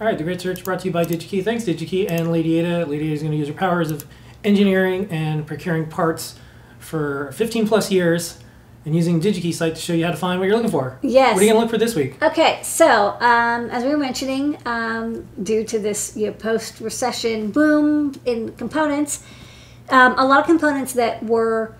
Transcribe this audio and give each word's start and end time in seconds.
All 0.00 0.06
right, 0.06 0.16
the 0.16 0.22
Great 0.22 0.40
Search 0.40 0.62
brought 0.62 0.78
to 0.80 0.84
you 0.86 0.92
by 0.92 1.04
DigiKey. 1.04 1.42
Thanks, 1.42 1.64
DigiKey 1.64 2.08
and 2.08 2.30
Lady 2.30 2.60
Ada. 2.60 2.86
Lady 2.86 3.06
Ada 3.06 3.14
is 3.14 3.20
going 3.20 3.32
to 3.32 3.36
use 3.36 3.48
her 3.48 3.54
powers 3.54 3.90
of 3.90 4.06
engineering 4.44 5.08
and 5.10 5.44
procuring 5.44 5.86
parts 5.86 6.38
for 6.78 7.32
15 7.32 7.66
plus 7.66 7.90
years 7.90 8.38
and 8.84 8.94
using 8.94 9.20
DigiKey 9.20 9.52
site 9.52 9.74
to 9.74 9.80
show 9.80 9.94
you 9.94 10.04
how 10.04 10.12
to 10.12 10.16
find 10.16 10.38
what 10.38 10.46
you're 10.46 10.54
looking 10.54 10.70
for. 10.70 11.00
Yes. 11.02 11.34
What 11.34 11.42
are 11.42 11.44
you 11.44 11.52
going 11.52 11.56
to 11.56 11.62
look 11.62 11.70
for 11.70 11.78
this 11.78 11.96
week? 11.96 12.22
Okay, 12.22 12.60
so 12.62 13.16
um, 13.18 13.70
as 13.70 13.82
we 13.82 13.90
were 13.90 13.98
mentioning, 13.98 14.56
um, 14.66 15.26
due 15.42 15.64
to 15.64 15.80
this 15.80 16.16
you 16.16 16.26
know, 16.26 16.32
post-recession 16.32 17.50
boom 17.50 18.14
in 18.24 18.52
components, 18.52 19.24
um, 19.88 20.16
a 20.16 20.24
lot 20.24 20.38
of 20.38 20.46
components 20.46 20.92
that 20.92 21.24
were 21.24 21.76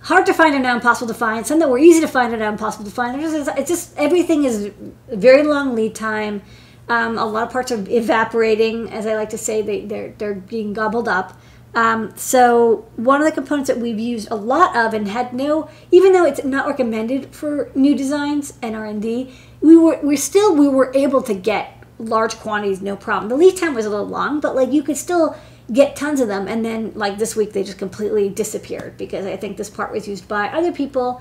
hard 0.00 0.24
to 0.24 0.32
find 0.32 0.54
are 0.54 0.60
now 0.60 0.74
impossible 0.74 1.08
to 1.08 1.18
find. 1.18 1.46
Some 1.46 1.58
that 1.58 1.68
were 1.68 1.78
easy 1.78 2.00
to 2.00 2.08
find 2.08 2.32
are 2.32 2.38
now 2.38 2.48
impossible 2.48 2.86
to 2.86 2.90
find. 2.90 3.20
It's 3.20 3.34
just, 3.34 3.58
it's 3.58 3.68
just 3.68 3.98
everything 3.98 4.44
is 4.44 4.72
very 5.08 5.42
long 5.42 5.74
lead 5.74 5.94
time. 5.94 6.40
Um, 6.88 7.18
a 7.18 7.26
lot 7.26 7.46
of 7.46 7.52
parts 7.52 7.70
are 7.70 7.84
evaporating, 7.88 8.90
as 8.90 9.06
I 9.06 9.14
like 9.14 9.30
to 9.30 9.38
say. 9.38 9.62
They 9.62 9.84
they're 9.84 10.14
they're 10.18 10.34
being 10.34 10.72
gobbled 10.72 11.08
up. 11.08 11.38
Um, 11.74 12.16
so 12.16 12.86
one 12.96 13.20
of 13.20 13.26
the 13.26 13.32
components 13.32 13.68
that 13.68 13.78
we've 13.78 13.98
used 13.98 14.30
a 14.30 14.34
lot 14.34 14.74
of 14.74 14.94
and 14.94 15.06
had 15.06 15.34
no, 15.34 15.68
even 15.90 16.12
though 16.12 16.24
it's 16.24 16.42
not 16.42 16.66
recommended 16.66 17.34
for 17.34 17.70
new 17.74 17.94
designs 17.94 18.54
and 18.62 18.74
R 18.74 18.86
and 18.86 19.02
D, 19.02 19.34
we 19.60 19.76
were 19.76 19.98
we 20.02 20.16
still 20.16 20.54
we 20.56 20.66
were 20.68 20.90
able 20.94 21.22
to 21.22 21.34
get 21.34 21.84
large 21.98 22.36
quantities 22.36 22.80
no 22.80 22.96
problem. 22.96 23.28
The 23.28 23.36
lead 23.36 23.56
time 23.56 23.74
was 23.74 23.86
a 23.86 23.90
little 23.90 24.06
long, 24.06 24.40
but 24.40 24.56
like 24.56 24.72
you 24.72 24.82
could 24.82 24.96
still 24.96 25.36
get 25.72 25.96
tons 25.96 26.20
of 26.20 26.28
them. 26.28 26.48
And 26.48 26.64
then 26.64 26.92
like 26.94 27.18
this 27.18 27.36
week 27.36 27.52
they 27.52 27.62
just 27.62 27.78
completely 27.78 28.28
disappeared 28.28 28.96
because 28.96 29.26
I 29.26 29.36
think 29.36 29.56
this 29.56 29.70
part 29.70 29.92
was 29.92 30.08
used 30.08 30.26
by 30.26 30.48
other 30.48 30.72
people. 30.72 31.20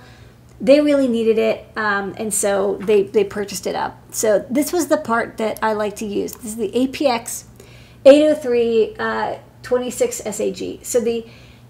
They 0.59 0.81
really 0.81 1.07
needed 1.07 1.37
it, 1.37 1.67
um, 1.75 2.15
and 2.17 2.33
so 2.33 2.77
they 2.81 3.03
they 3.03 3.23
purchased 3.23 3.67
it 3.67 3.75
up. 3.75 4.01
So 4.11 4.45
this 4.49 4.73
was 4.73 4.87
the 4.87 4.97
part 4.97 5.37
that 5.37 5.59
I 5.61 5.73
like 5.73 5.95
to 5.97 6.05
use. 6.05 6.33
This 6.33 6.45
is 6.45 6.55
the 6.55 6.71
APX 6.71 7.43
803. 8.05 8.95
Uh, 8.97 9.37
26 9.67 10.17
SAG. 10.23 10.79
So 10.83 11.01
the 11.01 11.25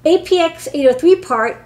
APX 0.05 0.67
803 0.71 1.15
part, 1.15 1.65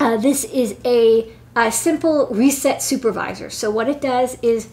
uh, 0.00 0.16
this 0.16 0.42
is 0.44 0.76
a, 0.84 1.32
a, 1.54 1.70
simple 1.70 2.26
reset 2.32 2.82
supervisor. 2.82 3.48
So 3.48 3.70
what 3.70 3.88
it 3.88 4.00
does 4.00 4.38
is 4.42 4.68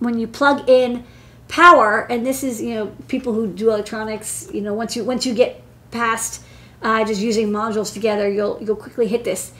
when 0.00 0.18
you 0.18 0.26
plug 0.26 0.68
in 0.68 1.04
power, 1.46 2.06
and 2.10 2.26
this 2.26 2.42
is 2.42 2.60
you 2.60 2.74
know 2.74 2.86
people 3.06 3.32
who 3.32 3.46
do 3.46 3.70
electronics, 3.70 4.48
you 4.52 4.62
know 4.62 4.74
once 4.74 4.96
you 4.96 5.04
once 5.04 5.24
you 5.24 5.34
get 5.34 5.62
past 5.92 6.42
uh, 6.82 7.04
just 7.04 7.20
using 7.20 7.50
modules 7.50 7.92
together, 7.92 8.28
you'll 8.28 8.58
you'll 8.60 8.76
quickly 8.76 9.06
hit 9.06 9.22
this. 9.22 9.52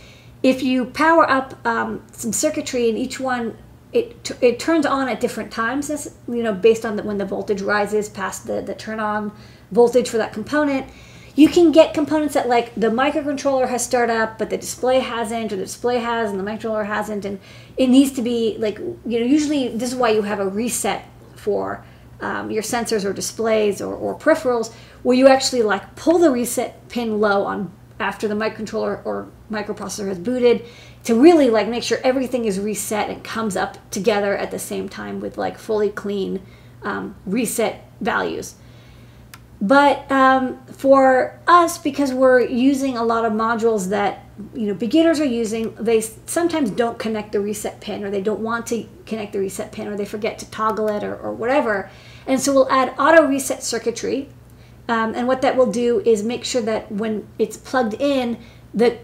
If 0.42 0.62
you 0.62 0.86
power 0.86 1.28
up 1.28 1.64
um, 1.66 2.02
some 2.12 2.32
circuitry 2.32 2.88
in 2.88 2.96
each 2.96 3.20
one 3.20 3.56
it, 3.92 4.30
it 4.40 4.60
turns 4.60 4.86
on 4.86 5.08
at 5.08 5.20
different 5.20 5.50
times, 5.50 5.90
you 6.28 6.42
know, 6.42 6.52
based 6.52 6.84
on 6.84 6.96
the, 6.96 7.02
when 7.02 7.18
the 7.18 7.24
voltage 7.24 7.60
rises 7.60 8.08
past 8.08 8.46
the, 8.46 8.62
the 8.62 8.74
turn 8.74 9.00
on 9.00 9.32
voltage 9.72 10.08
for 10.08 10.16
that 10.18 10.32
component. 10.32 10.86
You 11.34 11.48
can 11.48 11.72
get 11.72 11.94
components 11.94 12.34
that 12.34 12.48
like 12.48 12.74
the 12.74 12.88
microcontroller 12.88 13.68
has 13.68 13.84
started 13.84 14.14
up, 14.14 14.38
but 14.38 14.50
the 14.50 14.58
display 14.58 15.00
hasn't, 15.00 15.52
or 15.52 15.56
the 15.56 15.62
display 15.62 15.98
has 15.98 16.30
and 16.30 16.38
the 16.38 16.44
microcontroller 16.44 16.86
hasn't, 16.86 17.24
and 17.24 17.40
it 17.76 17.88
needs 17.88 18.12
to 18.12 18.22
be 18.22 18.56
like 18.58 18.78
you 18.78 19.20
know. 19.20 19.26
Usually, 19.26 19.68
this 19.68 19.92
is 19.92 19.96
why 19.96 20.10
you 20.10 20.22
have 20.22 20.40
a 20.40 20.46
reset 20.46 21.04
for 21.36 21.84
um, 22.20 22.50
your 22.50 22.62
sensors 22.62 23.04
or 23.04 23.12
displays 23.12 23.80
or, 23.80 23.94
or 23.94 24.18
peripherals, 24.18 24.72
where 25.02 25.16
you 25.16 25.28
actually 25.28 25.62
like 25.62 25.94
pull 25.96 26.18
the 26.18 26.30
reset 26.30 26.88
pin 26.88 27.20
low 27.20 27.44
on 27.44 27.72
after 28.00 28.26
the 28.28 28.34
microcontroller 28.34 29.04
or 29.06 29.30
microprocessor 29.50 30.08
has 30.08 30.18
booted 30.18 30.64
to 31.04 31.20
really 31.20 31.50
like 31.50 31.68
make 31.68 31.82
sure 31.82 31.98
everything 32.04 32.44
is 32.44 32.58
reset 32.60 33.08
and 33.10 33.24
comes 33.24 33.56
up 33.56 33.90
together 33.90 34.36
at 34.36 34.50
the 34.50 34.58
same 34.58 34.88
time 34.88 35.20
with 35.20 35.38
like 35.38 35.58
fully 35.58 35.90
clean 35.90 36.42
um, 36.82 37.14
reset 37.26 37.84
values. 38.00 38.54
But 39.62 40.10
um, 40.10 40.64
for 40.66 41.38
us, 41.46 41.76
because 41.76 42.14
we're 42.14 42.40
using 42.40 42.96
a 42.96 43.04
lot 43.04 43.26
of 43.26 43.32
modules 43.32 43.90
that 43.90 44.24
you 44.54 44.66
know 44.66 44.74
beginners 44.74 45.20
are 45.20 45.26
using, 45.26 45.74
they 45.74 46.00
sometimes 46.00 46.70
don't 46.70 46.98
connect 46.98 47.32
the 47.32 47.40
reset 47.40 47.78
pin, 47.80 48.02
or 48.02 48.10
they 48.10 48.22
don't 48.22 48.40
want 48.40 48.66
to 48.68 48.86
connect 49.04 49.34
the 49.34 49.38
reset 49.38 49.70
pin, 49.70 49.86
or 49.88 49.96
they 49.96 50.06
forget 50.06 50.38
to 50.38 50.50
toggle 50.50 50.88
it, 50.88 51.04
or, 51.04 51.14
or 51.14 51.32
whatever. 51.32 51.90
And 52.26 52.40
so 52.40 52.54
we'll 52.54 52.70
add 52.70 52.94
auto 52.98 53.26
reset 53.26 53.62
circuitry, 53.62 54.30
um, 54.88 55.14
and 55.14 55.28
what 55.28 55.42
that 55.42 55.58
will 55.58 55.70
do 55.70 56.00
is 56.06 56.22
make 56.22 56.44
sure 56.44 56.62
that 56.62 56.90
when 56.90 57.28
it's 57.38 57.58
plugged 57.58 57.94
in, 58.00 58.38
the 58.72 58.98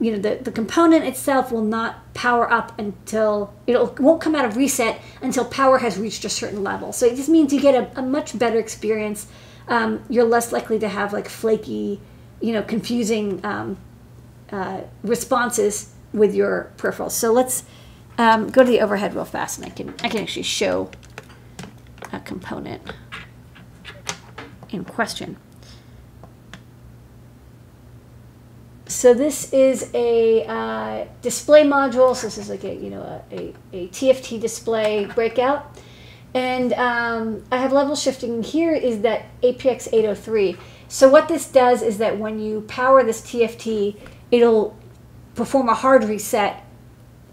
you 0.00 0.10
know 0.12 0.18
the, 0.18 0.42
the 0.42 0.50
component 0.50 1.04
itself 1.04 1.52
will 1.52 1.62
not 1.62 2.12
power 2.12 2.50
up 2.52 2.76
until 2.78 3.54
it 3.66 4.00
won't 4.00 4.20
come 4.20 4.34
out 4.34 4.44
of 4.44 4.56
reset 4.56 5.00
until 5.22 5.44
power 5.44 5.78
has 5.78 5.96
reached 5.96 6.24
a 6.24 6.28
certain 6.28 6.64
level. 6.64 6.92
So 6.92 7.06
it 7.06 7.16
just 7.16 7.28
means 7.28 7.52
you 7.52 7.60
get 7.60 7.74
a, 7.74 7.98
a 8.00 8.02
much 8.02 8.36
better 8.38 8.58
experience 8.58 9.26
um, 9.70 10.02
you're 10.08 10.24
less 10.24 10.52
likely 10.52 10.78
to 10.80 10.88
have 10.88 11.12
like 11.12 11.28
flaky, 11.28 12.00
you 12.40 12.52
know, 12.52 12.62
confusing 12.62 13.42
um, 13.44 13.78
uh, 14.50 14.82
responses 15.02 15.94
with 16.12 16.34
your 16.34 16.72
peripherals. 16.76 17.12
So 17.12 17.32
let's 17.32 17.62
um, 18.18 18.50
go 18.50 18.64
to 18.64 18.70
the 18.70 18.80
overhead 18.80 19.14
real 19.14 19.24
fast, 19.24 19.58
and 19.58 19.66
I 19.66 19.70
can 19.70 19.94
I 20.02 20.08
can 20.08 20.20
actually 20.20 20.42
show 20.42 20.90
a 22.12 22.18
component 22.20 22.82
in 24.70 24.84
question. 24.84 25.36
So 28.90 29.14
this 29.14 29.52
is 29.52 29.88
a 29.94 30.44
uh, 30.46 31.06
display 31.22 31.62
module. 31.62 32.16
So 32.16 32.26
this 32.26 32.38
is 32.38 32.50
like 32.50 32.64
a 32.64 32.74
you 32.74 32.90
know 32.90 33.02
a, 33.02 33.22
a, 33.34 33.54
a 33.72 33.88
TFT 33.88 34.40
display 34.40 35.04
breakout. 35.14 35.78
And 36.34 36.72
um, 36.72 37.44
I 37.52 37.58
have 37.58 37.72
level 37.72 37.94
shifting. 37.94 38.42
Here 38.42 38.74
is 38.74 39.02
that 39.02 39.26
APX 39.42 39.88
803. 39.92 40.56
So 40.88 41.08
what 41.08 41.28
this 41.28 41.46
does 41.46 41.82
is 41.82 41.98
that 41.98 42.18
when 42.18 42.40
you 42.40 42.62
power 42.62 43.04
this 43.04 43.20
TFT, 43.20 43.96
it'll 44.32 44.76
perform 45.36 45.68
a 45.68 45.74
hard 45.74 46.04
reset 46.04 46.64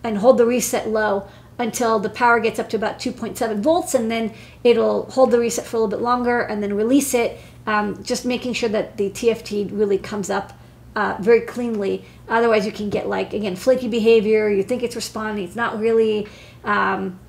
and 0.04 0.20
hold 0.20 0.38
the 0.38 0.46
reset 0.46 0.88
low 0.88 1.28
until 1.58 1.98
the 2.00 2.10
power 2.10 2.40
gets 2.40 2.60
up 2.60 2.70
to 2.70 2.78
about 2.78 3.00
2.7 3.00 3.60
volts 3.62 3.96
and 3.96 4.12
then 4.12 4.32
it'll 4.64 5.10
hold 5.10 5.32
the 5.32 5.40
reset 5.40 5.66
for 5.66 5.78
a 5.78 5.80
little 5.80 5.98
bit 5.98 6.04
longer 6.04 6.42
and 6.42 6.62
then 6.62 6.74
release 6.76 7.16
it 7.16 7.40
um, 7.66 8.04
just 8.04 8.26
making 8.26 8.54
sure 8.54 8.70
that 8.70 8.96
the 8.98 9.10
tft 9.10 9.70
really 9.72 9.98
comes 9.98 10.30
up 10.30 10.54
uh, 10.98 11.16
very 11.20 11.42
cleanly. 11.42 12.04
Otherwise 12.28 12.66
you 12.66 12.72
can 12.72 12.90
get 12.90 13.08
like 13.08 13.32
again 13.32 13.56
flaky 13.56 13.88
behavior. 13.88 14.50
You 14.50 14.64
think 14.64 14.82
it's 14.82 14.96
responding. 14.96 15.46
It's 15.46 15.56
not 15.56 15.80
really 15.80 16.28
um, 16.64 17.20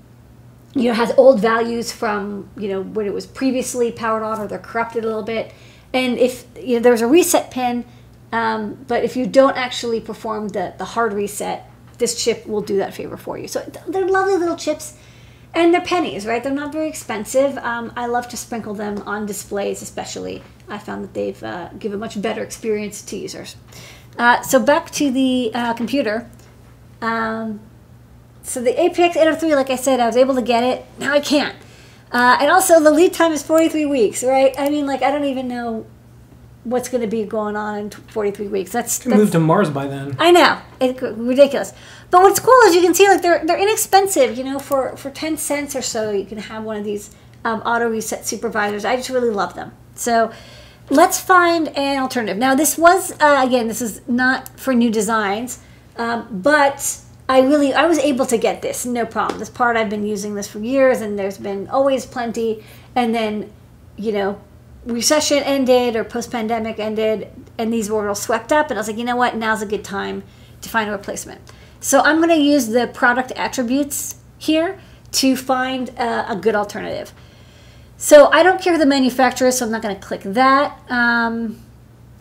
you 0.75 0.85
know 0.85 0.95
has 0.95 1.13
old 1.19 1.39
values 1.41 1.93
from 1.93 2.49
you 2.57 2.69
know 2.69 2.81
when 2.81 3.05
it 3.05 3.13
was 3.13 3.27
previously 3.27 3.93
powered 3.93 4.23
on 4.23 4.41
or 4.41 4.49
they're 4.49 4.59
corrupted 4.59 5.05
a 5.05 5.07
little 5.07 5.23
bit. 5.23 5.53
And 5.93 6.17
if 6.17 6.47
you 6.59 6.77
know 6.77 6.81
there's 6.81 7.03
a 7.03 7.07
reset 7.07 7.51
pin 7.51 7.85
um, 8.33 8.85
but 8.89 9.05
if 9.05 9.17
you 9.17 9.27
don't 9.27 9.57
actually 9.57 10.01
perform 10.01 10.49
the, 10.49 10.75
the 10.79 10.85
hard 10.85 11.13
reset 11.13 11.71
this 11.99 12.23
chip 12.23 12.47
will 12.47 12.61
do 12.61 12.79
that 12.79 12.95
favor 12.95 13.17
for 13.17 13.37
you. 13.37 13.49
So 13.49 13.61
they're 13.87 14.07
lovely 14.07 14.37
little 14.39 14.57
chips 14.57 14.97
and 15.59 15.75
they're 15.75 15.81
pennies 15.81 16.27
right 16.27 16.43
they're 16.43 16.53
not 16.53 16.73
very 16.73 16.89
expensive 16.89 17.57
um, 17.59 17.93
i 17.97 18.07
love 18.07 18.29
to 18.29 18.37
sprinkle 18.37 18.75
them 18.75 19.03
on 19.07 19.27
displays 19.27 19.83
especially 19.83 20.43
i 20.69 20.79
found 20.79 21.03
that 21.03 21.15
they've 21.15 21.43
uh, 21.43 21.69
give 21.79 21.93
a 21.93 21.97
much 21.97 22.21
better 22.21 22.43
experience 22.43 23.03
to 23.03 23.17
users 23.17 23.57
uh, 24.19 24.41
so 24.43 24.59
back 24.61 24.91
to 24.91 25.11
the 25.11 25.51
uh, 25.55 25.75
computer 25.75 26.29
um, 27.01 27.61
so 28.43 28.63
the 28.63 28.73
APX 28.73 29.11
803, 29.11 29.55
like 29.55 29.71
I 29.71 29.77
said, 29.77 30.01
I 30.01 30.07
was 30.07 30.17
able 30.17 30.35
to 30.35 30.43
get 30.43 30.65
it. 30.65 30.87
Now 30.99 31.13
I 31.13 31.21
can't. 31.21 31.55
Uh, 32.11 32.39
and 32.41 32.51
also, 32.51 32.81
the 32.81 32.91
lead 32.91 33.13
time 33.13 33.33
is 33.33 33.43
43 33.43 33.85
weeks, 33.85 34.25
right? 34.25 34.55
I 34.59 34.71
mean, 34.71 34.87
like, 34.87 35.03
I 35.03 35.11
don't 35.11 35.25
even 35.25 35.47
know 35.47 35.87
what's 36.65 36.89
going 36.89 37.03
to 37.03 37.07
be 37.07 37.25
going 37.25 37.57
on 37.57 37.79
in 37.79 37.91
43 37.91 38.49
weeks. 38.49 38.73
That's, 38.73 38.99
that's 38.99 39.17
move 39.17 39.31
to 39.33 39.39
Mars 39.39 39.69
by 39.69 39.87
then. 39.87 40.17
I 40.19 40.31
know, 40.33 40.59
it's 40.81 41.01
ridiculous. 41.03 41.75
But 42.11 42.23
what's 42.23 42.41
cool 42.41 42.59
is 42.67 42.75
you 42.75 42.81
can 42.81 42.95
see 42.95 43.07
like 43.09 43.23
they're 43.23 43.45
they're 43.45 43.59
inexpensive. 43.59 44.37
You 44.39 44.45
know, 44.45 44.59
for 44.59 44.97
for 44.97 45.11
10 45.11 45.37
cents 45.37 45.77
or 45.77 45.83
so, 45.83 46.11
you 46.11 46.25
can 46.25 46.39
have 46.39 46.65
one 46.65 46.77
of 46.77 46.85
these 46.85 47.15
um, 47.45 47.61
auto 47.61 47.89
reset 47.89 48.27
supervisors. 48.27 48.85
I 48.85 48.97
just 48.97 49.11
really 49.11 49.31
love 49.31 49.55
them. 49.55 49.73
So 49.95 50.33
let's 50.91 51.21
find 51.21 51.69
an 51.77 51.99
alternative. 52.01 52.39
Now, 52.39 52.55
this 52.55 52.79
was 52.79 53.13
uh, 53.21 53.45
again, 53.47 53.69
this 53.69 53.83
is 53.83 54.01
not 54.09 54.49
for 54.59 54.73
new 54.75 54.91
designs, 54.91 55.61
um, 55.97 56.29
but 56.31 57.01
I 57.29 57.41
really 57.41 57.75
I 57.75 57.87
was 57.87 57.99
able 57.99 58.25
to 58.27 58.39
get 58.39 58.63
this 58.63 58.87
no 58.87 59.05
problem. 59.05 59.39
This 59.39 59.51
part 59.51 59.77
I've 59.77 59.91
been 59.91 60.07
using 60.07 60.35
this 60.35 60.49
for 60.49 60.61
years, 60.61 61.01
and 61.03 61.19
there's 61.19 61.39
been 61.39 61.69
always 61.69 62.07
plenty. 62.07 62.65
And 62.95 63.15
then, 63.15 63.53
you 63.97 64.13
know, 64.13 64.41
recession 64.87 65.43
ended 65.43 65.95
or 65.95 66.05
post 66.05 66.33
pandemic 66.33 66.79
ended, 66.79 67.29
and 67.59 67.71
these 67.71 67.91
were 67.91 68.09
all 68.09 68.15
swept 68.15 68.51
up. 68.51 68.71
And 68.71 68.79
I 68.79 68.81
was 68.81 68.89
like, 68.89 68.97
you 68.97 69.05
know 69.05 69.17
what? 69.17 69.37
Now's 69.37 69.61
a 69.61 69.67
good 69.67 69.85
time 69.85 70.23
to 70.63 70.69
find 70.71 70.89
a 70.89 70.93
replacement. 70.93 71.41
So 71.81 72.01
I'm 72.01 72.17
going 72.17 72.31
to 72.31 72.41
use 72.41 72.69
the 72.69 72.87
product 72.89 73.33
attributes 73.33 74.17
here 74.39 74.79
to 75.13 75.37
find 75.37 75.91
a, 75.91 76.37
good 76.41 76.55
alternative. 76.55 77.13
So 77.97 78.31
I 78.31 78.43
don't 78.43 78.61
care 78.61 78.77
the 78.79 78.87
manufacturer 78.87 79.51
so 79.51 79.65
I'm 79.65 79.73
not 79.73 79.83
going 79.83 79.95
to 79.95 80.01
click 80.01 80.23
that. 80.23 80.79
Um, 80.91 81.61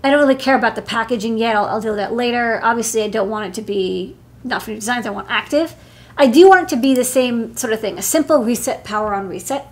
I 0.03 0.11
don't 0.11 0.19
really 0.19 0.35
care 0.35 0.55
about 0.55 0.75
the 0.75 0.81
packaging 0.81 1.37
yet. 1.37 1.55
I'll, 1.55 1.65
I'll 1.65 1.81
deal 1.81 1.91
with 1.91 1.99
that 1.99 2.13
later. 2.13 2.59
Obviously, 2.63 3.03
I 3.03 3.09
don't 3.09 3.29
want 3.29 3.47
it 3.47 3.53
to 3.55 3.61
be 3.61 4.15
not 4.43 4.63
for 4.63 4.71
new 4.71 4.77
designs, 4.77 5.05
I 5.05 5.09
want 5.09 5.27
active. 5.29 5.75
I 6.17 6.27
do 6.27 6.49
want 6.49 6.63
it 6.63 6.75
to 6.75 6.81
be 6.81 6.95
the 6.95 7.03
same 7.03 7.55
sort 7.55 7.73
of 7.73 7.79
thing, 7.79 7.97
a 7.97 8.01
simple 8.01 8.43
reset 8.43 8.83
power 8.83 9.13
on 9.13 9.27
reset. 9.27 9.67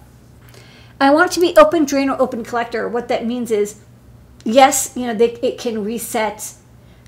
I 0.99 1.11
want 1.11 1.31
it 1.31 1.33
to 1.35 1.41
be 1.41 1.55
open 1.57 1.85
drain 1.85 2.09
or 2.09 2.21
open 2.21 2.43
collector. 2.43 2.87
What 2.87 3.07
that 3.07 3.25
means 3.25 3.51
is, 3.51 3.81
yes, 4.43 4.93
you 4.95 5.07
know, 5.07 5.13
they, 5.13 5.33
it 5.35 5.57
can 5.57 5.83
reset 5.83 6.53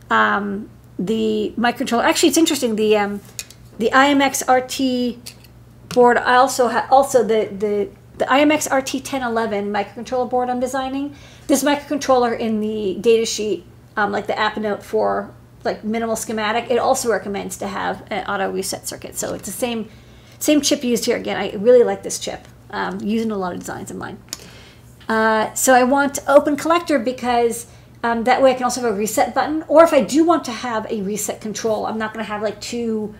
um, 0.09 0.69
the 0.99 1.53
microcontroller. 1.57 2.03
Actually, 2.03 2.29
it's 2.29 2.37
interesting. 2.37 2.75
The 2.75 2.97
um, 2.97 3.21
the 3.77 3.89
IMX 3.91 4.47
RT 4.47 5.35
board. 5.89 6.17
I 6.17 6.35
also 6.35 6.67
have 6.67 6.91
also 6.91 7.23
the 7.23 7.45
the 7.45 7.89
the 8.17 8.25
IMX 8.25 8.65
RT 8.65 8.95
1011 8.95 9.71
microcontroller 9.71 10.29
board 10.29 10.49
I'm 10.49 10.59
designing. 10.59 11.15
This 11.47 11.63
microcontroller 11.63 12.37
in 12.37 12.59
the 12.59 12.97
datasheet, 12.99 13.63
um, 13.95 14.11
like 14.11 14.27
the 14.27 14.37
app 14.37 14.57
note 14.57 14.83
for 14.83 15.33
like 15.63 15.83
minimal 15.83 16.15
schematic, 16.15 16.71
it 16.71 16.77
also 16.77 17.11
recommends 17.11 17.57
to 17.57 17.67
have 17.67 18.05
an 18.09 18.25
auto 18.25 18.49
reset 18.51 18.87
circuit. 18.87 19.17
So 19.17 19.33
it's 19.33 19.45
the 19.45 19.51
same 19.51 19.89
same 20.39 20.61
chip 20.61 20.83
used 20.83 21.05
here. 21.05 21.17
Again, 21.17 21.37
I 21.37 21.51
really 21.55 21.83
like 21.83 22.03
this 22.03 22.19
chip. 22.19 22.47
Um, 22.69 22.99
using 22.99 23.31
a 23.31 23.37
lot 23.37 23.53
of 23.53 23.59
designs 23.59 23.91
of 23.91 23.97
mine. 23.97 24.19
Uh, 25.07 25.53
so 25.53 25.73
I 25.73 25.83
want 25.83 26.19
open 26.27 26.57
collector 26.57 26.99
because 26.99 27.67
um, 28.03 28.23
that 28.25 28.41
way 28.41 28.51
I 28.51 28.53
can 28.53 28.63
also 28.63 28.81
have 28.81 28.93
a 28.93 28.95
reset 28.95 29.33
button. 29.33 29.63
Or 29.67 29.83
if 29.83 29.93
I 29.93 30.01
do 30.01 30.23
want 30.23 30.45
to 30.45 30.51
have 30.51 30.85
a 30.91 31.01
reset 31.01 31.41
control, 31.41 31.85
I'm 31.85 31.97
not 31.97 32.13
going 32.13 32.25
to 32.25 32.31
have 32.31 32.41
like 32.41 32.61
two, 32.61 33.15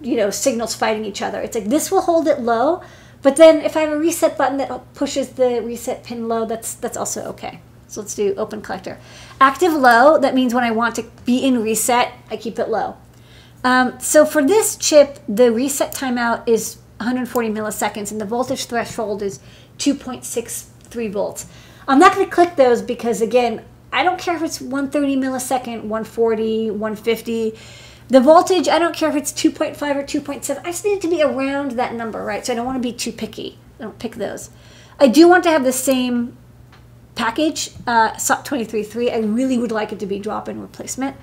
you 0.00 0.16
know, 0.16 0.30
signals 0.30 0.74
fighting 0.74 1.04
each 1.04 1.22
other. 1.22 1.40
It's 1.40 1.54
like 1.54 1.66
this 1.66 1.90
will 1.90 2.02
hold 2.02 2.28
it 2.28 2.40
low, 2.40 2.82
but 3.22 3.36
then 3.36 3.60
if 3.62 3.76
I 3.76 3.80
have 3.80 3.92
a 3.92 3.98
reset 3.98 4.38
button 4.38 4.58
that 4.58 4.94
pushes 4.94 5.30
the 5.30 5.60
reset 5.62 6.04
pin 6.04 6.28
low, 6.28 6.44
that's 6.44 6.74
that's 6.74 6.96
also 6.96 7.24
okay. 7.30 7.60
So 7.88 8.00
let's 8.00 8.14
do 8.14 8.34
open 8.36 8.62
collector. 8.62 8.98
Active 9.40 9.72
low, 9.72 10.18
that 10.18 10.34
means 10.34 10.52
when 10.52 10.64
I 10.64 10.70
want 10.70 10.96
to 10.96 11.04
be 11.24 11.38
in 11.38 11.62
reset, 11.62 12.12
I 12.30 12.36
keep 12.36 12.58
it 12.58 12.68
low. 12.68 12.96
Um, 13.62 13.98
so 14.00 14.24
for 14.24 14.44
this 14.44 14.76
chip, 14.76 15.18
the 15.28 15.52
reset 15.52 15.92
timeout 15.94 16.46
is 16.48 16.78
140 16.98 17.50
milliseconds 17.50 18.10
and 18.10 18.20
the 18.20 18.24
voltage 18.24 18.66
threshold 18.66 19.22
is 19.22 19.40
2.63 19.78 21.12
volts. 21.12 21.46
I'm 21.88 21.98
not 21.98 22.14
going 22.14 22.26
to 22.26 22.32
click 22.32 22.56
those 22.56 22.82
because 22.82 23.20
again, 23.20 23.64
I 23.96 24.02
don't 24.02 24.18
care 24.20 24.36
if 24.36 24.42
it's 24.42 24.60
130 24.60 25.16
millisecond, 25.16 25.84
140, 25.84 26.70
150. 26.70 27.58
The 28.08 28.20
voltage, 28.20 28.68
I 28.68 28.78
don't 28.78 28.94
care 28.94 29.08
if 29.08 29.16
it's 29.16 29.32
2.5 29.32 29.72
or 29.96 30.02
2.7. 30.02 30.60
I 30.60 30.64
just 30.64 30.84
need 30.84 30.98
it 30.98 31.00
to 31.00 31.08
be 31.08 31.22
around 31.22 31.72
that 31.72 31.94
number, 31.94 32.22
right? 32.22 32.44
So 32.44 32.52
I 32.52 32.56
don't 32.56 32.66
want 32.66 32.76
to 32.76 32.86
be 32.86 32.92
too 32.92 33.10
picky. 33.10 33.58
I 33.80 33.84
don't 33.84 33.98
pick 33.98 34.16
those. 34.16 34.50
I 35.00 35.08
do 35.08 35.26
want 35.26 35.44
to 35.44 35.50
have 35.50 35.64
the 35.64 35.72
same 35.72 36.36
package, 37.14 37.70
uh, 37.86 38.12
SOT233. 38.12 39.14
I 39.14 39.20
really 39.20 39.56
would 39.56 39.72
like 39.72 39.92
it 39.92 40.00
to 40.00 40.06
be 40.06 40.18
drop-in 40.18 40.60
replacement. 40.60 41.16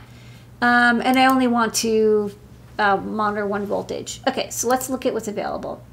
Um, 0.60 1.00
and 1.00 1.20
I 1.20 1.28
only 1.28 1.46
want 1.46 1.76
to 1.76 2.36
uh, 2.80 2.98
monitor 2.98 3.46
one 3.46 3.68
voltage. 3.68 4.20
Okay, 4.28 4.50
so 4.50 4.68
let's 4.68 4.90
look 4.90 5.06
at 5.06 5.14
what's 5.14 5.28
available. 5.28 5.86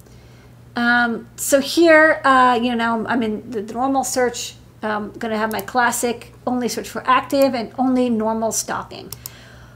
Um, 0.76 1.28
so 1.36 1.60
here, 1.60 2.22
uh, 2.24 2.58
you 2.60 2.70
know, 2.70 2.76
now 2.76 3.06
I'm 3.06 3.22
in 3.22 3.50
the 3.50 3.60
normal 3.60 4.02
search. 4.02 4.54
I'm 4.82 5.12
going 5.12 5.30
to 5.30 5.38
have 5.38 5.52
my 5.52 5.60
classic, 5.60 6.32
only 6.46 6.68
search 6.68 6.88
for 6.88 7.06
active 7.06 7.54
and 7.54 7.72
only 7.78 8.08
normal 8.08 8.52
stocking. 8.52 9.12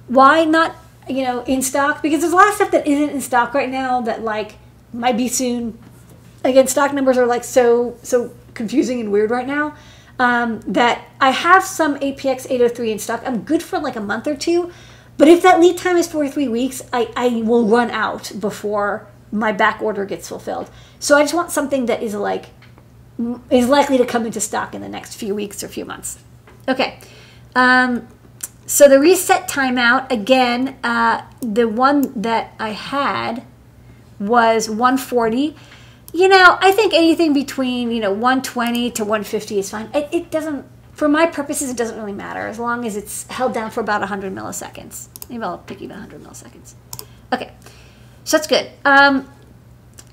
Why 0.08 0.44
not, 0.44 0.74
you 1.08 1.22
know, 1.22 1.42
in 1.44 1.62
stock? 1.62 2.02
Because 2.02 2.20
there's 2.20 2.32
a 2.32 2.36
lot 2.36 2.48
of 2.48 2.54
stuff 2.54 2.70
that 2.70 2.86
isn't 2.86 3.10
in 3.10 3.20
stock 3.20 3.54
right 3.54 3.70
now 3.70 4.00
that 4.02 4.22
like 4.22 4.56
might 4.92 5.16
be 5.16 5.28
soon. 5.28 5.78
Again, 6.42 6.66
stock 6.66 6.92
numbers 6.92 7.18
are 7.18 7.26
like 7.26 7.44
so, 7.44 7.96
so 8.02 8.34
confusing 8.54 9.00
and 9.00 9.12
weird 9.12 9.30
right 9.30 9.46
now. 9.46 9.74
Um, 10.18 10.60
that 10.60 11.06
I 11.20 11.30
have 11.30 11.64
some 11.64 11.98
APX 11.98 12.46
803 12.48 12.92
in 12.92 12.98
stock. 13.00 13.22
I'm 13.26 13.42
good 13.42 13.62
for 13.62 13.80
like 13.80 13.96
a 13.96 14.00
month 14.00 14.28
or 14.28 14.36
two, 14.36 14.70
but 15.18 15.26
if 15.26 15.42
that 15.42 15.58
lead 15.58 15.76
time 15.76 15.96
is 15.96 16.06
four 16.06 16.22
or 16.22 16.28
three 16.28 16.46
weeks, 16.46 16.82
I, 16.92 17.10
I 17.16 17.42
will 17.42 17.66
run 17.66 17.90
out 17.90 18.30
before 18.38 19.08
my 19.32 19.50
back 19.50 19.82
order 19.82 20.04
gets 20.04 20.28
fulfilled. 20.28 20.70
So 21.00 21.16
I 21.16 21.22
just 21.22 21.34
want 21.34 21.50
something 21.50 21.86
that 21.86 22.02
is 22.02 22.14
like 22.14 22.46
is 23.50 23.68
likely 23.68 23.98
to 23.98 24.04
come 24.04 24.26
into 24.26 24.40
stock 24.40 24.74
in 24.74 24.80
the 24.80 24.88
next 24.88 25.14
few 25.14 25.34
weeks 25.34 25.62
or 25.62 25.68
few 25.68 25.84
months. 25.84 26.18
Okay. 26.68 26.98
Um, 27.54 28.08
so 28.66 28.88
the 28.88 28.98
reset 28.98 29.48
timeout 29.48 30.10
again, 30.10 30.76
uh, 30.82 31.22
the 31.40 31.68
one 31.68 32.20
that 32.20 32.54
I 32.58 32.70
had 32.70 33.44
was 34.18 34.68
140. 34.68 35.54
You 36.12 36.28
know, 36.28 36.58
I 36.60 36.72
think 36.72 36.94
anything 36.94 37.32
between 37.32 37.90
you 37.90 38.00
know 38.00 38.12
120 38.12 38.90
to 38.92 39.02
150 39.02 39.58
is 39.58 39.70
fine. 39.70 39.90
It, 39.94 40.08
it 40.12 40.30
doesn't 40.30 40.66
for 40.94 41.08
my 41.08 41.26
purposes, 41.26 41.70
it 41.70 41.76
doesn't 41.76 41.98
really 41.98 42.12
matter 42.12 42.46
as 42.46 42.58
long 42.58 42.86
as 42.86 42.96
it's 42.96 43.26
held 43.26 43.52
down 43.52 43.70
for 43.70 43.80
about 43.80 44.00
100 44.00 44.32
milliseconds. 44.32 45.08
Maybe 45.28 45.42
I'll 45.42 45.58
pick 45.58 45.82
even 45.82 45.98
100 45.98 46.22
milliseconds. 46.22 46.74
Okay, 47.32 47.52
so 48.22 48.36
that's 48.36 48.46
good. 48.46 48.70
Um, 48.84 49.28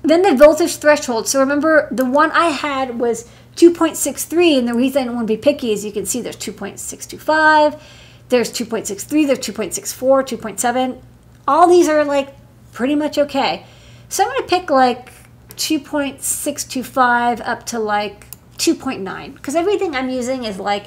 then 0.02 0.22
the 0.22 0.34
voltage 0.34 0.76
threshold. 0.76 1.28
So 1.28 1.40
remember, 1.40 1.88
the 1.90 2.04
one 2.04 2.30
I 2.32 2.46
had 2.46 2.98
was 2.98 3.28
2.63, 3.56 4.58
and 4.58 4.68
the 4.68 4.74
reason 4.74 5.02
I 5.02 5.04
don't 5.06 5.14
want 5.14 5.28
to 5.28 5.34
be 5.34 5.40
picky 5.40 5.72
is 5.72 5.84
you 5.84 5.92
can 5.92 6.06
see 6.06 6.20
there's 6.20 6.36
2.625, 6.36 7.80
there's 8.28 8.50
2.63, 8.50 9.26
there's 9.26 9.38
2.64, 9.38 10.38
2.7. 10.38 11.00
All 11.46 11.68
these 11.68 11.88
are 11.88 12.04
like 12.04 12.34
pretty 12.72 12.94
much 12.94 13.18
okay. 13.18 13.66
So 14.08 14.24
I'm 14.24 14.30
going 14.30 14.42
to 14.42 14.48
pick 14.48 14.70
like 14.70 15.12
2.625 15.50 17.40
up 17.44 17.66
to 17.66 17.78
like 17.78 18.26
2.9 18.58 19.34
because 19.34 19.54
everything 19.54 19.94
I'm 19.94 20.08
using 20.08 20.44
is 20.44 20.58
like 20.58 20.86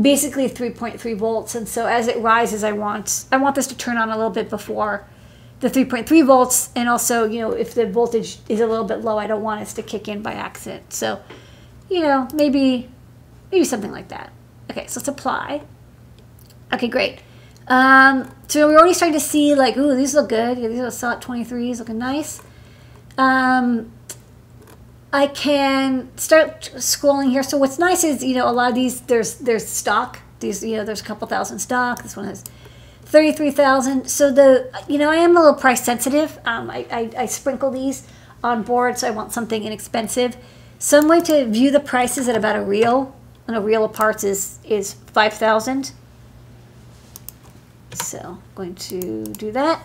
basically 0.00 0.48
3.3 0.48 1.16
volts 1.16 1.54
and 1.54 1.68
so 1.68 1.86
as 1.86 2.06
it 2.06 2.18
rises 2.18 2.62
I 2.62 2.72
want 2.72 3.24
I 3.32 3.38
want 3.38 3.56
this 3.56 3.66
to 3.68 3.76
turn 3.76 3.96
on 3.96 4.10
a 4.10 4.16
little 4.16 4.30
bit 4.30 4.48
before 4.48 5.06
the 5.60 5.68
3.3 5.68 6.26
volts 6.26 6.70
and 6.74 6.88
also 6.88 7.24
you 7.24 7.40
know 7.40 7.52
if 7.52 7.74
the 7.74 7.86
voltage 7.86 8.38
is 8.48 8.60
a 8.60 8.66
little 8.66 8.84
bit 8.84 9.00
low 9.00 9.18
I 9.18 9.26
don't 9.26 9.42
want 9.42 9.62
it 9.62 9.66
to 9.74 9.82
kick 9.82 10.08
in 10.08 10.22
by 10.22 10.32
accident 10.32 10.92
so 10.92 11.20
you 11.88 12.00
know 12.00 12.28
maybe 12.34 12.90
maybe 13.52 13.64
something 13.64 13.92
like 13.92 14.08
that 14.08 14.32
okay 14.70 14.86
so 14.86 15.00
let's 15.00 15.08
apply 15.08 15.62
okay 16.72 16.88
great 16.88 17.22
um, 17.68 18.28
so 18.48 18.66
we're 18.66 18.78
already 18.78 18.94
starting 18.94 19.18
to 19.18 19.24
see 19.24 19.54
like 19.54 19.76
ooh 19.76 19.94
these 19.94 20.14
look 20.14 20.28
good 20.28 20.58
yeah, 20.58 20.68
these 20.68 20.80
are 20.80 20.90
SOT 20.90 21.22
23s 21.22 21.78
looking 21.78 21.98
nice 21.98 22.42
um, 23.18 23.92
I 25.12 25.26
can 25.26 26.16
start 26.16 26.70
scrolling 26.76 27.30
here. 27.30 27.42
So 27.42 27.58
what's 27.58 27.78
nice 27.78 28.04
is, 28.04 28.22
you 28.22 28.34
know, 28.34 28.48
a 28.48 28.52
lot 28.52 28.70
of 28.70 28.74
these, 28.74 29.00
there's 29.02 29.34
there's 29.36 29.66
stock. 29.66 30.20
These, 30.38 30.64
you 30.64 30.76
know, 30.76 30.84
there's 30.84 31.00
a 31.00 31.04
couple 31.04 31.26
thousand 31.26 31.58
stock. 31.58 32.02
This 32.02 32.16
one 32.16 32.26
has 32.26 32.44
33,000. 33.10 34.08
So 34.08 34.30
the, 34.30 34.70
you 34.86 34.96
know, 34.96 35.10
I 35.10 35.16
am 35.16 35.36
a 35.36 35.40
little 35.40 35.54
price 35.54 35.84
sensitive. 35.84 36.38
Um, 36.44 36.70
I, 36.70 36.86
I, 36.92 37.10
I 37.18 37.26
sprinkle 37.26 37.72
these 37.72 38.06
on 38.42 38.62
board, 38.62 38.98
so 38.98 39.08
I 39.08 39.10
want 39.10 39.32
something 39.32 39.64
inexpensive. 39.64 40.36
Some 40.78 41.08
way 41.08 41.20
to 41.22 41.44
view 41.46 41.72
the 41.72 41.80
prices 41.80 42.28
at 42.28 42.36
about 42.36 42.54
a 42.54 42.62
reel, 42.62 43.14
and 43.48 43.56
a 43.56 43.60
reel 43.60 43.84
of 43.84 43.92
parts 43.92 44.22
is, 44.22 44.60
is 44.64 44.94
5,000. 45.12 45.90
So 47.94 48.18
I'm 48.18 48.42
going 48.54 48.76
to 48.76 49.24
do 49.24 49.50
that. 49.52 49.82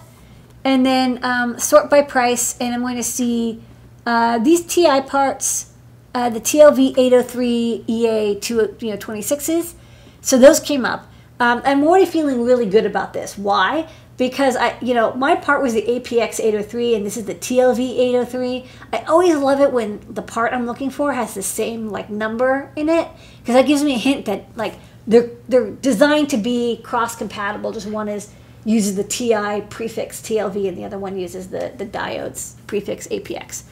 And 0.63 0.85
then 0.85 1.19
um, 1.23 1.59
sort 1.59 1.89
by 1.89 2.03
price, 2.03 2.55
and 2.59 2.75
I'm 2.75 2.81
going 2.81 2.95
to 2.95 3.03
see 3.03 3.63
uh, 4.05 4.37
these 4.37 4.63
TI 4.63 5.01
parts, 5.01 5.73
uh, 6.13 6.29
the 6.29 6.39
TLV 6.39 6.95
803 6.95 7.85
EA 7.87 8.39
two, 8.39 8.75
you 8.79 8.91
know, 8.91 8.97
26s, 8.97 9.73
so 10.21 10.37
those 10.37 10.59
came 10.59 10.85
up. 10.85 11.07
Um, 11.39 11.61
I'm 11.65 11.83
already 11.83 12.05
feeling 12.05 12.43
really 12.43 12.65
good 12.65 12.85
about 12.85 13.13
this. 13.13 13.37
Why? 13.37 13.87
Because 14.17 14.55
I, 14.55 14.77
you 14.81 14.93
know, 14.93 15.13
my 15.13 15.35
part 15.35 15.61
was 15.61 15.73
the 15.73 15.81
APX 15.81 16.39
803 16.39 16.95
and 16.95 17.05
this 17.05 17.17
is 17.17 17.25
the 17.25 17.35
TLV 17.35 17.79
803. 17.79 18.65
I 18.93 18.99
always 18.99 19.35
love 19.35 19.59
it 19.59 19.73
when 19.73 19.99
the 20.09 20.21
part 20.21 20.53
I'm 20.53 20.65
looking 20.65 20.89
for 20.89 21.13
has 21.13 21.33
the 21.33 21.43
same 21.43 21.89
like 21.89 22.09
number 22.09 22.71
in 22.77 22.87
it 22.87 23.09
because 23.39 23.55
that 23.55 23.67
gives 23.67 23.83
me 23.83 23.95
a 23.95 23.97
hint 23.97 24.25
that 24.25 24.45
like 24.55 24.75
they're 25.05 25.31
they're 25.49 25.71
designed 25.71 26.29
to 26.29 26.37
be 26.37 26.79
cross 26.83 27.17
compatible. 27.17 27.73
Just 27.73 27.87
one 27.87 28.07
is 28.07 28.31
uses 28.63 28.95
the 28.95 29.03
TI 29.03 29.61
prefix 29.69 30.21
TLV 30.21 30.67
and 30.69 30.77
the 30.77 30.85
other 30.85 30.97
one 30.97 31.17
uses 31.17 31.49
the 31.49 31.73
the 31.77 31.85
diodes 31.85 32.55
prefix 32.67 33.07
APX. 33.09 33.63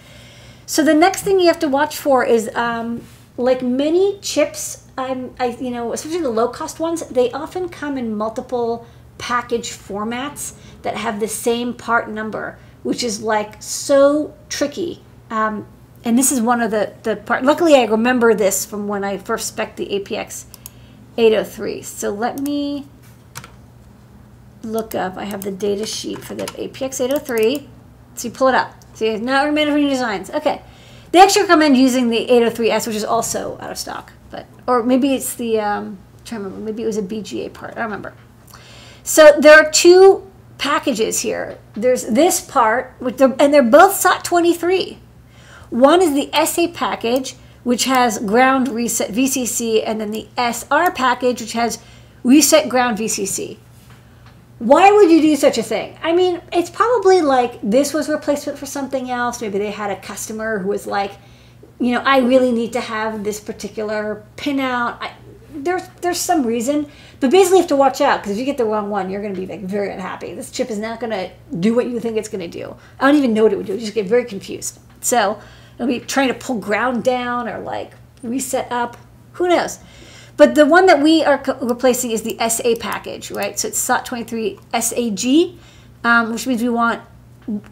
So 0.66 0.84
the 0.84 0.94
next 0.94 1.24
thing 1.24 1.40
you 1.40 1.48
have 1.48 1.60
to 1.60 1.70
watch 1.70 1.98
for 1.98 2.26
is 2.26 2.54
um, 2.56 3.02
like 3.38 3.62
many 3.62 4.20
chips. 4.20 4.88
I'm, 4.98 5.34
I, 5.40 5.48
you 5.60 5.72
know, 5.72 5.94
especially 5.94 6.22
the 6.22 6.30
low 6.30 6.48
cost 6.48 6.80
ones, 6.80 7.08
they 7.08 7.32
often 7.32 7.70
come 7.70 7.98
in 7.98 8.16
multiple 8.16 8.86
package 9.18 9.70
formats 9.72 10.54
that 10.84 10.98
have 10.98 11.20
the 11.20 11.28
same 11.28 11.74
part 11.74 12.10
number, 12.10 12.60
which 12.84 13.04
is 13.04 13.22
like 13.22 13.62
so 13.62 14.36
tricky. 14.50 15.02
Um, 15.30 15.66
and 16.06 16.18
this 16.18 16.32
is 16.32 16.42
one 16.42 16.62
of 16.62 16.72
the 16.72 16.94
the 17.04 17.16
part. 17.16 17.44
Luckily, 17.44 17.76
I 17.76 17.86
remember 17.86 18.34
this 18.34 18.66
from 18.66 18.88
when 18.88 19.04
I 19.04 19.18
first 19.18 19.48
spec 19.48 19.78
the 19.78 19.88
APX 19.88 20.46
803. 21.18 21.82
So 21.82 22.10
let 22.10 22.40
me 22.40 22.88
look 24.62 24.96
up. 24.96 25.18
I 25.18 25.26
have 25.26 25.44
the 25.44 25.52
data 25.52 25.86
sheet 25.86 26.20
for 26.20 26.36
the 26.36 26.46
APX 26.46 27.00
803. 27.00 27.70
So 28.16 28.28
you 28.28 28.34
pull 28.34 28.50
it 28.50 28.56
up. 28.56 28.76
See, 28.94 29.08
it's 29.08 29.24
not 29.24 29.44
recommended 29.44 29.74
for 29.74 29.80
new 29.80 29.90
designs. 29.90 30.30
Okay. 30.30 30.62
They 31.14 31.22
actually 31.22 31.44
recommend 31.44 31.78
using 31.78 32.10
the 32.10 32.26
803S, 32.26 32.88
which 32.88 32.96
is 32.96 33.06
also 33.06 33.60
out 33.62 33.70
of 33.70 33.78
stock. 33.78 34.14
But 34.32 34.48
Or 34.66 34.82
maybe 34.82 35.14
it's 35.14 35.36
the, 35.36 35.60
um, 35.60 36.00
I'm 36.18 36.26
trying 36.26 36.42
to 36.42 36.46
remember, 36.46 36.66
maybe 36.66 36.82
it 36.82 36.88
was 36.88 36.98
a 36.98 37.04
BGA 37.04 37.54
part. 37.54 37.74
I 37.74 37.76
don't 37.76 37.84
remember. 37.84 38.16
So 39.04 39.32
there 39.40 39.54
are 39.54 39.70
two 39.70 40.28
packages 40.58 41.20
here. 41.20 41.60
There's 41.76 42.08
this 42.08 42.42
part, 42.42 42.96
the, 43.00 43.36
and 43.40 43.54
they're 43.54 43.62
both 43.62 43.94
SOT 43.94 44.24
23. 44.24 44.98
One 45.70 46.02
is 46.02 46.16
the 46.16 46.32
SA 46.46 46.70
package, 46.74 47.36
which 47.64 47.84
has 47.84 48.18
ground 48.18 48.68
reset 48.70 49.12
VCC, 49.12 49.84
and 49.86 50.02
then 50.02 50.10
the 50.10 50.28
SR 50.36 50.90
package, 50.94 51.42
which 51.42 51.54
has 51.54 51.78
reset 52.24 52.70
ground 52.70 52.98
VCC. 52.98 53.58
Why 54.60 54.92
would 54.92 55.10
you 55.10 55.22
do 55.22 55.36
such 55.36 55.58
a 55.58 55.64
thing? 55.64 55.98
I 56.02 56.14
mean, 56.14 56.42
it's 56.52 56.70
probably 56.70 57.22
like 57.22 57.60
this 57.62 57.94
was 57.94 58.08
replacement 58.08 58.58
for 58.58 58.66
something 58.66 59.10
else. 59.10 59.42
Maybe 59.42 59.58
they 59.58 59.72
had 59.72 59.92
a 59.92 60.00
customer 60.00 60.60
who 60.60 60.70
was 60.70 60.88
like, 60.88 61.12
you 61.80 61.92
know, 61.92 62.02
I 62.02 62.20
really 62.20 62.52
need 62.52 62.74
to 62.74 62.80
have 62.80 63.24
this 63.24 63.40
particular 63.40 64.24
pinout. 64.38 64.98
I, 65.02 65.12
there's 65.54 65.88
there's 66.02 66.20
some 66.20 66.46
reason, 66.46 66.90
but 67.20 67.32
basically 67.32 67.58
you 67.58 67.64
have 67.64 67.70
to 67.70 67.76
watch 67.76 68.02
out 68.02 68.22
because 68.22 68.32
if 68.32 68.38
you 68.38 68.46
get 68.46 68.58
the 68.58 68.66
wrong 68.66 68.90
one, 68.90 69.10
you're 69.10 69.22
going 69.22 69.34
to 69.34 69.40
be 69.40 69.48
like 69.48 69.62
very 69.62 69.92
unhappy. 69.92 70.34
This 70.34 70.52
chip 70.52 70.70
is 70.70 70.80
not 70.80 71.00
going 71.00 71.12
to 71.12 71.32
do 71.60 71.76
what 71.76 71.88
you 71.88 72.00
think 72.00 72.18
it's 72.18 72.30
going 72.30 72.50
to 72.50 72.60
do. 72.60 72.76
I 73.00 73.08
don't 73.08 73.18
even 73.18 73.34
know 73.34 73.44
what 73.44 73.54
it 73.54 73.58
would 73.58 73.66
do. 73.66 73.74
You 73.74 73.80
just 73.80 73.94
get 73.94 74.08
very 74.08 74.26
confused. 74.26 74.80
So 75.02 75.42
it'll 75.76 75.88
be 75.88 76.00
trying 76.00 76.30
to 76.30 76.34
pull 76.34 76.60
ground 76.60 77.04
down 77.04 77.48
or 77.48 77.60
like 77.60 77.94
reset 78.22 78.72
up. 78.72 78.98
Who 79.34 79.48
knows? 79.48 79.80
But 80.36 80.56
the 80.56 80.66
one 80.66 80.88
that 80.88 81.02
we 81.02 81.24
are 81.24 81.42
replacing 81.62 82.12
is 82.12 82.24
the 82.24 82.38
SA 82.50 82.76
package, 82.80 83.32
right? 83.32 83.58
So 83.60 83.68
it's 83.68 83.88
SOT23 83.88 84.60
SAG, 84.82 85.60
um, 86.04 86.32
which 86.32 86.48
means 86.48 86.62
we 86.62 86.70
want 86.70 87.02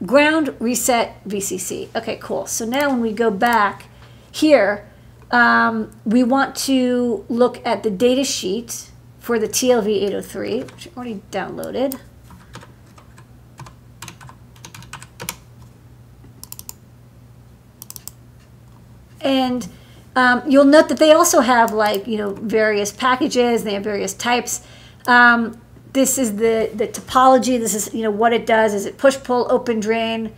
ground 0.06 0.56
reset 0.60 1.24
VCC. 1.27 1.89
Okay, 1.96 2.18
cool. 2.18 2.46
So 2.46 2.65
now 2.65 2.89
when 2.89 3.01
we 3.01 3.13
go 3.13 3.32
back 3.32 3.86
here, 4.32 4.88
um, 5.32 5.91
we 6.06 6.24
want 6.24 6.56
to 6.58 7.25
look 7.30 7.65
at 7.65 7.84
the 7.84 7.89
data 7.89 8.24
sheet 8.24 8.91
for 9.20 9.39
the 9.39 9.48
TLV 9.48 9.88
803, 9.88 10.63
which 10.63 10.88
I 10.88 10.91
already 10.98 11.22
downloaded. 11.32 12.00
And 19.22 19.68
um, 20.15 20.44
you'll 20.48 20.65
note 20.65 20.89
that 20.89 20.98
they 20.98 21.12
also 21.12 21.39
have 21.41 21.72
like, 21.72 22.08
you 22.08 22.18
know, 22.18 22.34
various 22.34 22.91
packages, 22.91 23.63
they 23.63 23.74
have 23.74 23.84
various 23.84 24.13
types. 24.13 24.65
Um, 25.08 25.62
this 25.94 26.18
is 26.18 26.38
the, 26.38 26.70
the 26.74 26.88
topology. 26.88 27.60
This 27.60 27.74
is, 27.74 27.94
you 27.94 28.03
know, 28.03 28.12
what 28.12 28.34
it 28.34 28.46
does. 28.46 28.74
Is 28.74 28.86
it 28.86 28.98
push, 28.98 29.18
pull, 29.18 29.48
open, 29.51 29.80
drain, 29.80 30.34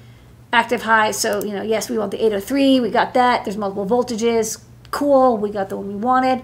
active 0.51 0.83
high? 0.83 1.11
So, 1.11 1.43
you 1.43 1.53
know, 1.53 1.61
yes, 1.61 1.89
we 1.89 1.97
want 1.97 2.11
the 2.11 2.17
803. 2.17 2.79
We 2.79 2.89
got 2.89 3.13
that. 3.13 3.45
There's 3.45 3.57
multiple 3.57 3.85
voltages. 3.85 4.63
Cool. 4.91 5.37
We 5.37 5.49
got 5.49 5.69
the 5.69 5.77
one 5.77 5.87
we 5.87 5.95
wanted. 5.95 6.43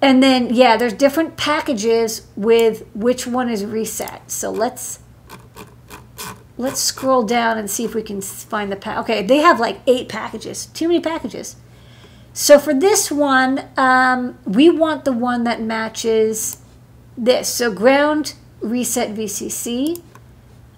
And 0.00 0.22
then, 0.22 0.52
yeah, 0.52 0.76
there's 0.76 0.92
different 0.92 1.36
packages 1.36 2.26
with 2.36 2.84
which 2.94 3.26
one 3.26 3.48
is 3.48 3.64
reset. 3.64 4.30
So 4.30 4.50
let's 4.50 5.00
let's 6.56 6.80
scroll 6.80 7.24
down 7.24 7.58
and 7.58 7.68
see 7.68 7.84
if 7.84 7.94
we 7.94 8.02
can 8.02 8.20
find 8.20 8.70
the 8.70 8.76
pack. 8.76 8.98
Okay, 8.98 9.22
they 9.22 9.38
have 9.38 9.58
like 9.58 9.80
eight 9.86 10.08
packages. 10.08 10.66
Too 10.66 10.88
many 10.88 11.00
packages. 11.00 11.56
So 12.36 12.58
for 12.58 12.74
this 12.74 13.12
one, 13.12 13.68
um, 13.76 14.36
we 14.44 14.68
want 14.68 15.04
the 15.04 15.12
one 15.12 15.44
that 15.44 15.62
matches 15.62 16.60
this. 17.16 17.48
So 17.48 17.72
ground 17.72 18.34
reset 18.60 19.14
VCC, 19.14 20.02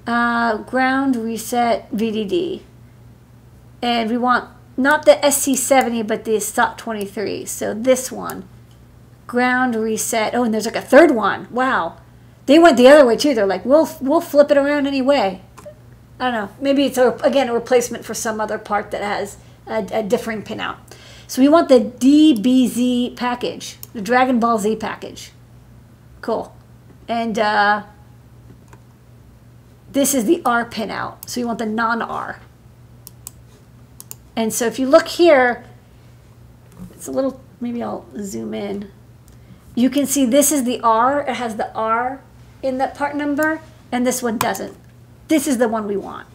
uh, 0.06 0.58
ground 0.58 1.16
reset 1.16 1.90
VDD. 1.92 2.60
And 3.80 4.10
we 4.10 4.18
want 4.18 4.50
not 4.76 5.06
the 5.06 5.12
SC70, 5.22 6.06
but 6.06 6.26
the 6.26 6.32
SOT23. 6.32 7.48
So 7.48 7.72
this 7.72 8.12
one, 8.12 8.46
ground 9.26 9.74
reset. 9.76 10.34
Oh, 10.34 10.44
and 10.44 10.52
there's 10.52 10.66
like 10.66 10.76
a 10.76 10.82
third 10.82 11.12
one. 11.12 11.48
Wow. 11.50 11.96
They 12.44 12.58
went 12.58 12.76
the 12.76 12.88
other 12.88 13.06
way 13.06 13.16
too. 13.16 13.34
They're 13.34 13.46
like, 13.46 13.64
we'll, 13.64 13.88
we'll 14.02 14.20
flip 14.20 14.50
it 14.50 14.58
around 14.58 14.86
anyway. 14.86 15.40
I 16.20 16.30
don't 16.30 16.34
know. 16.34 16.56
Maybe 16.60 16.84
it's, 16.84 16.98
a, 16.98 17.12
again, 17.22 17.48
a 17.48 17.54
replacement 17.54 18.04
for 18.04 18.12
some 18.12 18.42
other 18.42 18.58
part 18.58 18.90
that 18.90 19.02
has 19.02 19.38
a, 19.66 19.86
a 19.90 20.02
differing 20.02 20.42
pinout. 20.42 20.76
So 21.28 21.42
we 21.42 21.48
want 21.48 21.68
the 21.68 21.80
DBZ 21.80 23.16
package, 23.16 23.78
the 23.92 24.00
Dragon 24.00 24.38
Ball 24.38 24.58
Z 24.58 24.76
package. 24.76 25.32
Cool. 26.20 26.54
And 27.08 27.38
uh, 27.38 27.84
this 29.92 30.14
is 30.14 30.24
the 30.24 30.42
R 30.44 30.68
pinout. 30.68 31.28
So 31.28 31.40
you 31.40 31.46
want 31.46 31.58
the 31.58 31.66
non-R. 31.66 32.40
And 34.36 34.52
so 34.52 34.66
if 34.66 34.78
you 34.78 34.86
look 34.86 35.08
here, 35.08 35.64
it's 36.92 37.06
a 37.06 37.10
little, 37.10 37.40
maybe 37.60 37.82
I'll 37.82 38.06
zoom 38.20 38.54
in. 38.54 38.90
You 39.74 39.90
can 39.90 40.06
see 40.06 40.26
this 40.26 40.52
is 40.52 40.64
the 40.64 40.80
R. 40.80 41.22
It 41.22 41.34
has 41.34 41.56
the 41.56 41.72
R 41.74 42.20
in 42.62 42.78
that 42.78 42.94
part 42.94 43.16
number, 43.16 43.60
and 43.90 44.06
this 44.06 44.22
one 44.22 44.38
doesn't. 44.38 44.76
This 45.28 45.46
is 45.46 45.58
the 45.58 45.68
one 45.68 45.86
we 45.86 45.96
want. 45.96 46.26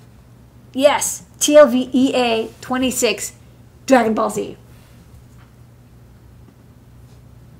Yes, 0.73 1.23
TLVEA 1.39 2.51
26 2.61 3.33
Dragon 3.85 4.13
Ball 4.13 4.29
Z. 4.29 4.57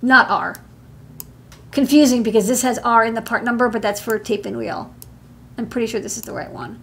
Not 0.02 0.30
R. 0.30 0.56
Confusing 1.72 2.24
because 2.24 2.48
this 2.48 2.64
has 2.64 2.80
R 2.80 3.06
in 3.06 3.14
the 3.14 3.22
part 3.22 3.44
number, 3.44 3.70
but 3.70 3.82
that's 3.82 4.02
for 4.02 4.18
tape 4.20 4.46
and 4.46 4.58
reel. 4.58 4.94
I'm 5.58 5.68
pretty 5.68 5.88
sure 5.88 6.00
this 6.00 6.18
is 6.18 6.24
the 6.24 6.34
right 6.34 6.52
one. 6.52 6.82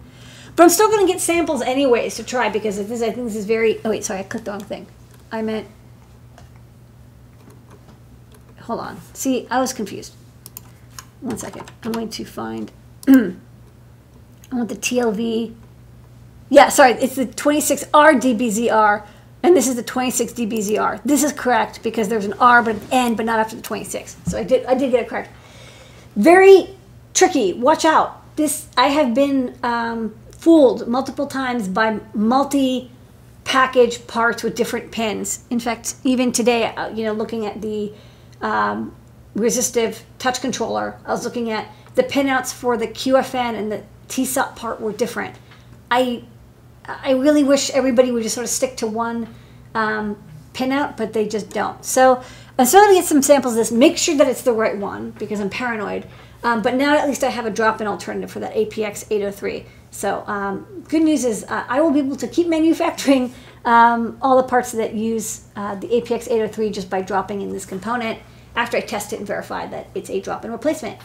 But 0.55 0.63
I'm 0.63 0.69
still 0.69 0.87
going 0.87 1.05
to 1.05 1.11
get 1.11 1.21
samples 1.21 1.61
anyways 1.61 2.15
to 2.15 2.23
try 2.23 2.49
because 2.49 2.77
this, 2.87 3.01
I 3.01 3.11
think 3.11 3.27
this 3.27 3.35
is 3.35 3.45
very. 3.45 3.79
Oh, 3.85 3.91
wait, 3.91 4.03
sorry, 4.03 4.19
I 4.19 4.23
clicked 4.23 4.45
the 4.45 4.51
wrong 4.51 4.59
thing. 4.59 4.87
I 5.31 5.41
meant. 5.41 5.67
Hold 8.61 8.79
on. 8.79 8.99
See, 9.13 9.47
I 9.49 9.59
was 9.59 9.73
confused. 9.73 10.13
One 11.21 11.37
second. 11.37 11.71
I'm 11.83 11.91
going 11.91 12.09
to 12.09 12.25
find. 12.25 12.71
I 13.07 13.35
want 14.51 14.69
the 14.69 14.75
TLV. 14.75 15.55
Yeah, 16.49 16.69
sorry, 16.69 16.93
it's 16.93 17.15
the 17.15 17.27
26R 17.27 17.89
DBZR, 17.91 19.05
and 19.43 19.55
this 19.55 19.67
is 19.67 19.75
the 19.75 19.83
26 19.83 20.33
DBZR. 20.33 21.01
This 21.03 21.23
is 21.23 21.31
correct 21.31 21.81
because 21.81 22.09
there's 22.09 22.25
an 22.25 22.33
R 22.33 22.61
but 22.61 22.75
an 22.75 22.81
N, 22.91 23.15
but 23.15 23.25
not 23.25 23.39
after 23.39 23.55
the 23.55 23.61
26. 23.61 24.17
So 24.27 24.37
I 24.37 24.43
did, 24.43 24.65
I 24.65 24.75
did 24.75 24.91
get 24.91 25.03
it 25.03 25.07
correct. 25.07 25.29
Very 26.15 26.75
tricky. 27.13 27.53
Watch 27.53 27.85
out. 27.85 28.21
This 28.35 28.67
I 28.77 28.87
have 28.87 29.13
been 29.13 29.57
um, 29.63 30.15
fooled 30.31 30.87
multiple 30.87 31.27
times 31.27 31.67
by 31.67 31.99
multi 32.13 32.91
package 33.43 34.05
parts 34.07 34.43
with 34.43 34.55
different 34.55 34.91
pins. 34.91 35.43
In 35.49 35.59
fact, 35.59 35.95
even 36.03 36.31
today, 36.31 36.65
uh, 36.65 36.89
you 36.89 37.03
know, 37.03 37.13
looking 37.13 37.45
at 37.45 37.61
the 37.61 37.91
um, 38.41 38.95
resistive 39.35 40.03
touch 40.19 40.41
controller, 40.41 40.99
I 41.05 41.11
was 41.11 41.23
looking 41.23 41.49
at 41.49 41.67
the 41.95 42.03
pinouts 42.03 42.53
for 42.53 42.77
the 42.77 42.87
QFN 42.87 43.55
and 43.55 43.71
the 43.71 43.83
TSOT 44.07 44.55
part 44.55 44.79
were 44.79 44.91
different. 44.91 45.35
I 45.91 46.23
I 47.03 47.11
really 47.11 47.43
wish 47.43 47.69
everybody 47.71 48.11
would 48.11 48.23
just 48.23 48.35
sort 48.35 48.45
of 48.45 48.49
stick 48.49 48.77
to 48.77 48.87
one 48.87 49.33
um, 49.75 50.21
pinout, 50.53 50.97
but 50.97 51.13
they 51.13 51.27
just 51.27 51.49
don't. 51.49 51.83
So 51.83 52.23
I'm 52.57 52.65
still 52.65 52.81
going 52.81 52.95
to 52.95 53.01
get 53.01 53.07
some 53.07 53.21
samples 53.21 53.53
of 53.53 53.57
this. 53.57 53.71
Make 53.71 53.97
sure 53.97 54.17
that 54.17 54.27
it's 54.27 54.41
the 54.41 54.53
right 54.53 54.77
one 54.77 55.11
because 55.11 55.39
I'm 55.39 55.49
paranoid. 55.49 56.05
Um, 56.43 56.61
but 56.61 56.75
now 56.75 56.97
at 56.97 57.07
least 57.07 57.23
I 57.23 57.29
have 57.29 57.45
a 57.45 57.49
drop-in 57.49 57.87
alternative 57.87 58.31
for 58.31 58.39
that 58.39 58.53
APX 58.53 59.05
803. 59.09 59.65
So 59.91 60.23
um, 60.27 60.85
good 60.87 61.03
news 61.03 61.25
is 61.25 61.43
uh, 61.43 61.65
I 61.67 61.81
will 61.81 61.91
be 61.91 61.99
able 61.99 62.15
to 62.17 62.27
keep 62.27 62.47
manufacturing 62.47 63.33
um, 63.65 64.17
all 64.21 64.37
the 64.37 64.47
parts 64.47 64.71
that 64.71 64.93
use 64.93 65.45
uh, 65.55 65.75
the 65.75 65.87
APX 65.87 66.27
803 66.27 66.69
just 66.69 66.89
by 66.89 67.01
dropping 67.01 67.41
in 67.41 67.51
this 67.51 67.65
component 67.65 68.19
after 68.55 68.77
I 68.77 68.81
test 68.81 69.11
it 69.13 69.19
and 69.19 69.27
verify 69.27 69.67
that 69.67 69.87
it's 69.93 70.09
a 70.09 70.21
drop-in 70.21 70.51
replacement. 70.51 70.97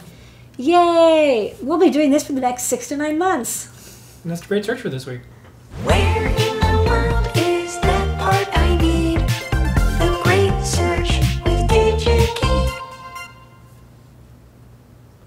Yay! 0.57 1.55
We'll 1.61 1.77
be 1.77 1.89
doing 1.89 2.11
this 2.11 2.25
for 2.25 2.33
the 2.33 2.41
next 2.41 2.63
six 2.63 2.87
to 2.89 2.97
nine 2.97 3.17
months. 3.17 4.21
And 4.23 4.31
that's 4.31 4.43
a 4.43 4.47
great 4.47 4.63
search 4.63 4.79
for 4.79 4.89
this 4.89 5.05
week. 5.05 5.21
Where 5.83 6.14